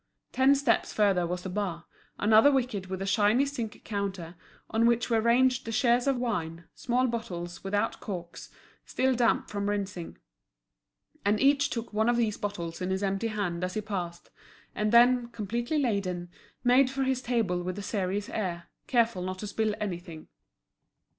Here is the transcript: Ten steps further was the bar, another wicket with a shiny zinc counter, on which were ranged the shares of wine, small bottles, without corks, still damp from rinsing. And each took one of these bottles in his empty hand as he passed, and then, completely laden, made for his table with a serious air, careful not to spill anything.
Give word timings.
Ten 0.31 0.55
steps 0.55 0.91
further 0.91 1.27
was 1.27 1.43
the 1.43 1.49
bar, 1.49 1.85
another 2.17 2.51
wicket 2.51 2.89
with 2.89 3.03
a 3.03 3.05
shiny 3.05 3.45
zinc 3.45 3.83
counter, 3.83 4.33
on 4.71 4.87
which 4.87 5.11
were 5.11 5.21
ranged 5.21 5.63
the 5.63 5.71
shares 5.71 6.07
of 6.07 6.17
wine, 6.17 6.63
small 6.73 7.05
bottles, 7.05 7.63
without 7.63 7.99
corks, 7.99 8.49
still 8.83 9.13
damp 9.13 9.47
from 9.51 9.69
rinsing. 9.69 10.17
And 11.23 11.39
each 11.39 11.69
took 11.69 11.93
one 11.93 12.09
of 12.09 12.17
these 12.17 12.35
bottles 12.39 12.81
in 12.81 12.89
his 12.89 13.03
empty 13.03 13.27
hand 13.27 13.63
as 13.63 13.75
he 13.75 13.81
passed, 13.81 14.31
and 14.73 14.91
then, 14.91 15.27
completely 15.27 15.77
laden, 15.77 16.31
made 16.63 16.89
for 16.89 17.03
his 17.03 17.21
table 17.21 17.61
with 17.61 17.77
a 17.77 17.83
serious 17.83 18.27
air, 18.27 18.69
careful 18.87 19.21
not 19.21 19.37
to 19.37 19.45
spill 19.45 19.75
anything. 19.79 20.29